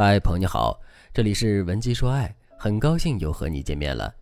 [0.00, 0.80] 嗨，朋友你好，
[1.12, 4.14] 这里是文姬说爱，很高兴又和你见面了。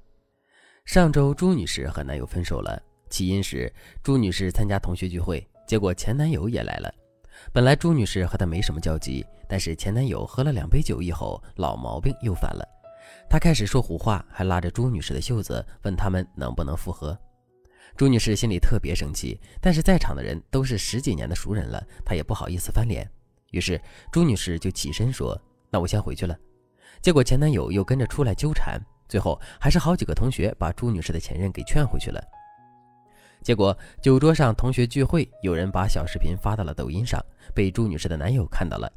[0.86, 3.70] 上周朱女士和男友分手了，起因是
[4.02, 6.90] 朱女士参加同学聚会，结果前男友也来了。
[7.52, 12.66] 本来朱女士和他没什么交集，但是前男友喝了两杯酒以后，老毛病又犯了。
[13.28, 17.14] 他开始说胡话，还拉着朱女士的袖子，问他们能不能复合。
[17.98, 23.06] 朱女士心里特别生气，但是在场的人都是十几年的熟人了，她也不好意思翻脸。
[23.50, 23.78] 于是
[24.10, 25.38] 朱女士就起身说。
[25.70, 26.36] 那我先回去了，
[27.02, 32.22] 结果前男友又跟着出来纠缠，最后还是好几个同学把朱女士的前任给劝回去了。
[33.42, 37.20] 结果酒桌上同学聚会，有人把小视频发到了抖音上，
[37.54, 38.90] 被朱女士的男友看到了，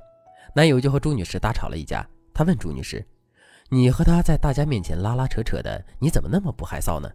[0.56, 2.04] 男友就和朱女士大吵了一架。
[2.34, 3.06] 他问朱女士
[3.70, 7.12] ：“你和他在大家面前拉拉扯扯的，你怎么那么不害臊呢？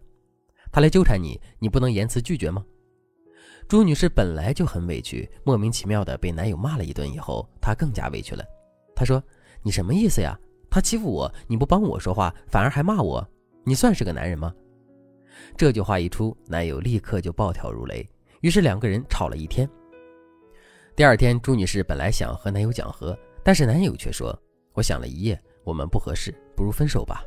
[0.71, 2.63] 他来纠缠你，你不能言辞拒绝吗？”
[3.67, 8.45] 朱女士本来就很委屈，莫名其妙的被男友骂了一顿以后，她更加委屈了。
[8.95, 9.21] 她说。
[9.65, 10.39] 你什么意思呀？
[10.69, 13.27] 他欺负我，你不帮我说话，反而还骂我，
[13.63, 14.53] 你算是个男人吗？
[15.57, 18.07] 这句话一出，男友立刻就暴跳如雷，
[18.41, 19.67] 于是两个人吵了一天。
[20.95, 24.39] 第二天，朱女士本来想和男友讲和，但是男友却说
[24.73, 27.23] ：“我想了一夜，我们不合适，不如分手吧，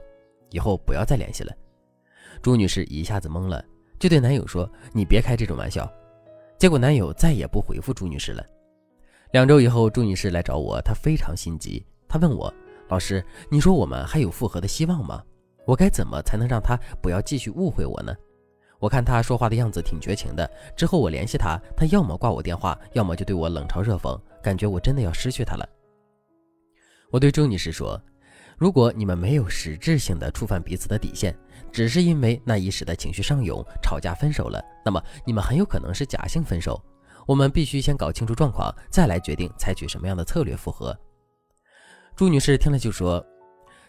[0.51, 1.53] 以后不要再联系了。”
[2.41, 3.65] 朱女士一下子懵了，
[3.99, 5.93] 就对男友说：“你别开这种玩笑。”
[6.57, 8.47] 结果男友再也不回复朱女士了。
[9.33, 11.85] 两周以后，朱女士来找我，她非常心急。
[12.09, 12.53] 他问我
[12.89, 15.23] ：“老师，你说我们还有复合的希望吗？
[15.67, 18.15] 我该怎么才能让他不要继续误会我呢？
[18.79, 20.51] 我看他说话的样子挺绝情的。
[20.75, 25.69] 之后我联系他，他要么挂我电话，要么就对我冷嘲热讽，感觉我真的要失去他了。”
[27.11, 28.01] 我对周女士说
[28.57, 31.37] ：“如果你们没有实质性的触犯彼此的底线，
[31.71, 36.83] 只是因为那一时的情绪上涌吵架分手了，那么你们很有可能是假性分手。
[37.27, 40.97] 我们必须先搞清楚状况，再来决定采取什么样的策略复合。”
[42.19, 43.25] 朱女士听了就说：“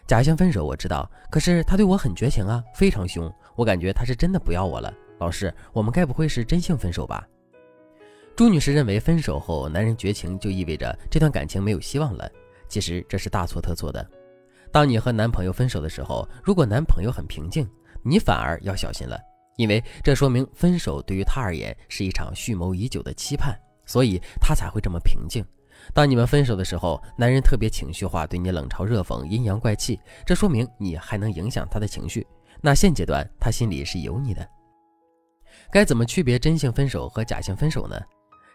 [0.06, 3.28] 假性分手我知道，可是他对我很绝情啊，非常凶。
[3.56, 4.94] 我感觉他是真的不要我了。
[5.18, 7.26] 老师，我们该不会是真性分手吧？”
[8.36, 12.30] 朱女士认为分手后男人绝情就意味着这段感情没有希望了，
[12.68, 14.08] 其实这是大错特错的。
[14.70, 17.68] 当你和男朋友分手的时候，如果男朋友很平静，
[18.00, 19.18] 你反而要小心了，
[19.56, 25.44] 因为这说明分手对于他而言是一场蓄谋已久的期盼，所以他才会这么平静。
[25.92, 32.26] 当你们分手的时候，男人特别情绪化，对你冷嘲热讽、阴阳怪气，这说明你还能影响他的情绪。
[32.60, 34.46] 那现阶段他心里是有你的。
[35.70, 38.00] 该怎么区别真性分手和假性分手呢？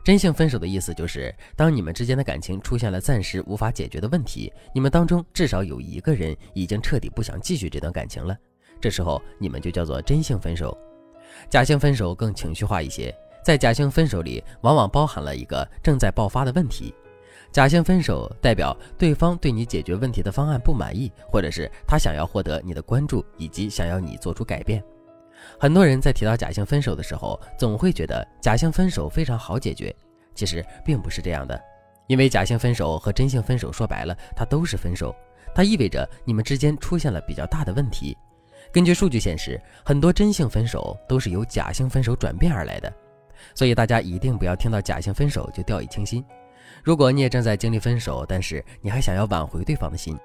[0.03, 8.37] 真性分手的意思就是，当你们之间的感情出现了暂时无法解决的问题，你们当中至少有一个人已经彻底不想继续这段感情了，
[8.79, 10.77] 这时候你们就叫做真性分手。
[11.49, 13.11] 假性分手更情绪化一些，
[13.43, 16.93] 在假性分手里，往往包含了一个正在爆发的问题。
[17.55, 24.83] 假性分手代表对方对你解决问题的方案不满意，或者是他想要获得你的关注，以及想要你做出改变。
[25.57, 29.95] 很多人在提到假性分手的时候，总会觉得假性分手非常好解决，
[30.33, 31.57] 其实并不是这样的。
[32.07, 35.15] 因为假性分手和真性分手说白了，它都是分手，
[35.55, 38.17] 它意味着你们之间出现了比较大的问题。
[38.69, 42.93] 根据数据显示，很多真性分手都是由假性分手转变而来的，
[43.53, 46.21] 所以大家一定不要听到假性分手就掉以轻心。
[46.85, 50.15] 如果你也正在经历分手，但是你还想要挽回对方的心，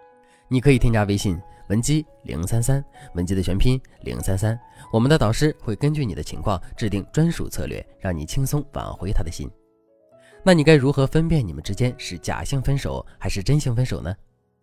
[0.47, 1.41] 你可以添加微信
[1.71, 2.85] 文姬零三三，
[3.15, 4.61] 文姬的全拼零三三，
[4.93, 9.51] 我们的导师会根据你的情况制定专属策略，让你轻松挽回他的心。
[10.43, 14.15] 那你该如何分辨你们之间是假性分手还是真性分手呢？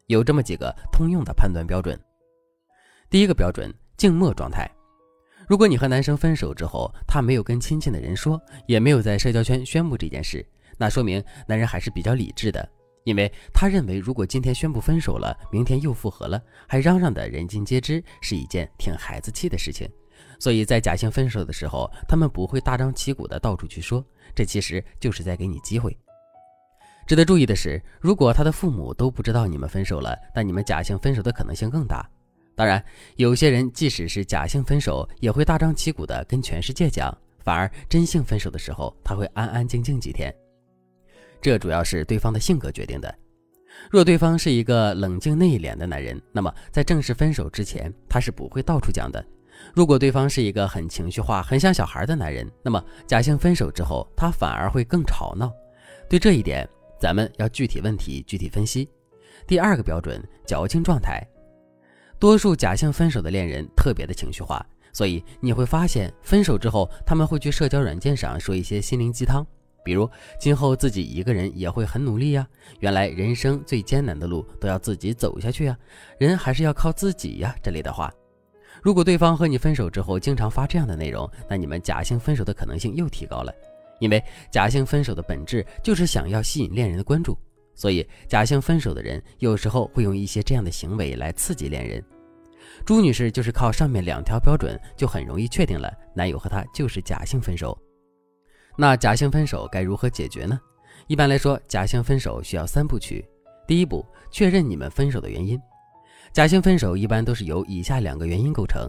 [0.06, 2.00] 有这么几个通用的判断标准。
[3.10, 4.70] 第一个标准，静默状态。
[5.48, 10.46] 如果你和男生分手之后，他没有跟亲近的人说，也没有在社交圈宣布这件事。
[10.78, 12.70] 那说明男人还是比较理智的，
[13.04, 19.90] 因为他认为如果今天宣布分手了，明天又复合了，还嚷嚷的人尽皆知，是一件挺孩子气的事情。
[20.40, 24.06] 所以在假性分手的时候，他们不会大张旗鼓的到处去说，
[24.36, 25.98] 这其实就是在给你机会。
[27.08, 32.08] 值得注意的是，如果他的父母都不知道你们分手了，那你们假性分手的可能性更大。
[32.56, 32.84] 当然，
[33.16, 40.36] 有些人即使是假性分手，也会大张旗鼓的跟全世界讲，反而真性分手的时候，他会安安静静几天。
[41.42, 43.14] 这主要是对方的性格决定的。
[43.92, 49.24] 若对方是一个冷静内敛的男人，那么在正式分手之前，他是不会到处讲的。
[49.74, 55.52] 如果对方是一个很情绪化、很像小孩的男人，那么假性分手之后，他反而会更吵闹。
[56.10, 56.68] 对这一点，
[57.00, 58.90] 咱们要具体问题具体分析。
[59.46, 61.24] 第二个标准，矫情状态。
[62.20, 69.46] 多数假性分手的恋人特别的情绪化，所以你会发现，分手之后他们会去社交软件上说一些心灵鸡汤。
[69.88, 72.46] 比如今后自己一个人也会很努力呀。
[72.82, 75.78] 原来人生最艰难的路都要自己走下去呀，
[76.20, 77.56] 人还是要靠自己呀。
[77.64, 78.14] 这类的话，
[78.84, 83.54] 如果对方和你分手之后经常发这样的内容，那你们假性分手的可能性又提高了。
[84.02, 87.38] 因为假性分手的本质就是想要吸引恋人的关注，
[87.74, 92.04] 所以假性分手的人有时候会用一些这样的行为来刺激恋人。
[92.86, 97.76] 朱女士就是靠上面两条标准，就很容易确定了男友和她就是假性分手。
[98.80, 100.60] 那假性分手该如何解决呢？
[101.08, 103.28] 一般来说，假性分手需要三步曲。
[103.66, 105.60] 第一步，确认你们分手的原因。
[106.32, 108.88] 假性分手一般都是由以下两个原因构成。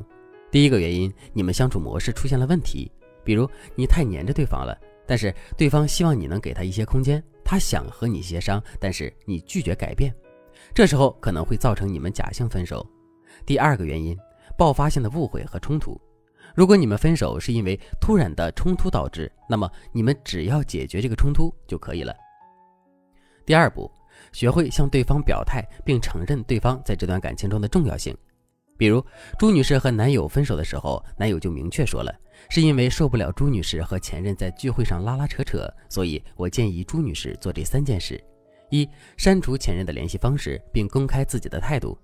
[0.51, 2.93] 第一个原因，你们相处模式出现了问题，
[3.25, 10.15] 比如你太黏着对方了，但是对方希望你能给他一些空间，他想和你协商，但是你拒绝改变，
[10.75, 12.87] 这时候可能会造成你们假性分手。
[13.47, 14.15] 第二个原因，
[14.59, 15.99] 爆发性的误会和冲突。
[16.59, 22.13] 如果你们分手是因为突然的冲突导致，那么你们只要解决这个冲突就可以了。
[23.47, 23.89] 第二步，
[24.33, 28.13] 学会向对方表态，并承认对方在这段感情中的重要性。
[28.77, 29.01] 比如
[29.39, 32.13] 朱女士和男友分手的时候，男友就明确说了，
[32.51, 38.21] 是因为受不了朱女士和前任在聚会上拉拉扯扯，所以我建议朱女士做这三件事：
[38.71, 38.85] 一、
[39.17, 41.97] 删除前任的联系方式，并公开自己的态度。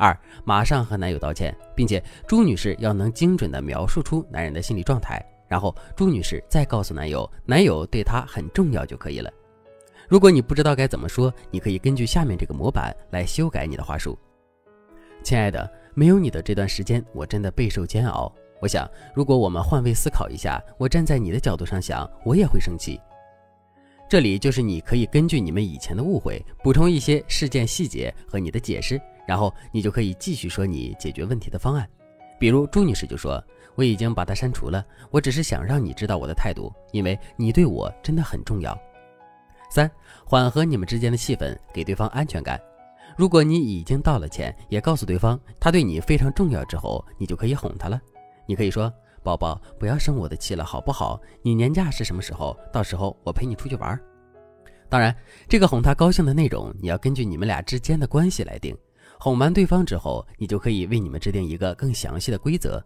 [0.00, 9.30] 二，马上和男友道歉，并且朱女士要能精准地描述出男人的心理状态，然后朱女士再告诉男友，男友对她很重要就可以了。
[10.08, 14.18] 如果你不知道该怎么说，你可以根据下面这个模板来修改你的话术。
[15.22, 18.32] 亲爱的，没有你的这段时间，我真的备受煎熬。
[18.58, 22.98] 我想，如果我们换位思考一下，我站在你的角度上想，我也会生气。
[24.08, 29.00] 这里就是你可以根据你们以前的误会，补充一些事件细节和你的解释。
[29.30, 31.88] 然后你就可以继续说你解决问题的方案，
[32.36, 33.40] 比如朱女士就说
[33.78, 38.76] ：“我已经把它删除了，我只是想让你知道我的态度，因为你对我真的很重要。”
[39.70, 39.88] 三、
[40.26, 42.60] 缓和你们之间的气氛，给对方安全感。
[43.16, 48.00] 如果你已经道了歉，也告诉对方他对你非常重要之后，你就可以哄他了。
[48.46, 48.92] 你可以说
[49.22, 51.20] ：“宝宝，不要生我的气了，好不好？
[51.40, 52.58] 你年假是什么时候？
[52.72, 53.96] 到时候我陪你出去玩。”
[54.90, 55.14] 当然，
[55.48, 58.76] 这个哄他高兴的内容，你要根据你们俩之间的关系来定。
[59.20, 62.82] 哄完对方之后，你就可以为你们制定一个更详细的规则。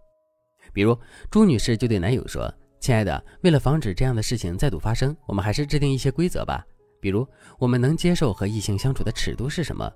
[0.73, 0.99] 比如
[1.31, 6.67] 朱女士就对男友说：“亲爱的，为了防止这样的事情再度发生，我们还是制定一些规则吧。
[7.01, 7.25] 比如
[7.57, 9.89] 我们能接受和异性相处的尺度是什么？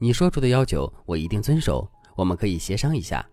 [0.00, 1.86] 你说出的要求我一定遵守。
[2.16, 3.26] 我们可以协商一下。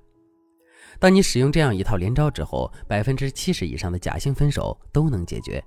[1.00, 5.64] 当你使用这样一套连招之后，百分之七十以上的假性分手都能解决。”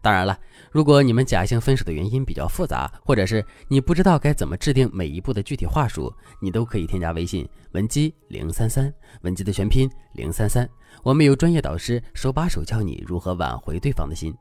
[0.00, 0.38] 当然了，
[0.70, 8.92] 如果你们假性分手的原因比较复杂，或者是你不知道该怎么制定每一步的具体话术，你都可以添加微信文姬零三三，
[9.22, 10.68] 文姬的全拼零三三，
[11.02, 14.34] 我们有专业导师手把手教你如何挽回对方的心。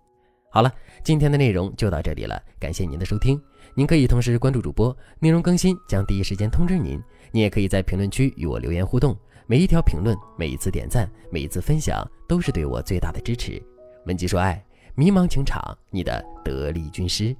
[0.49, 0.71] 好了，
[1.03, 3.39] 今天的内容就到这里了，感谢您的收听。
[3.75, 7.01] 您可以同时关注主播，内容更新将第一时间通知您。
[7.31, 9.15] 您也可以在评论区与我留言互动，
[9.45, 13.61] 每一条评论、每一次点赞、每一次分享，都是对我最大的支持。
[14.05, 14.66] 文姬说爱。
[14.99, 15.61] 迷茫情场，
[15.91, 17.35] 你的得力军师。